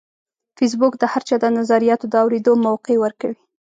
فېسبوک 0.57 0.93
د 0.99 1.03
هر 1.11 1.21
چا 1.29 1.35
د 1.41 1.45
نظریاتو 1.57 2.05
د 2.09 2.13
اورېدو 2.23 2.51
موقع 2.65 2.95
ورکوي 3.03 3.37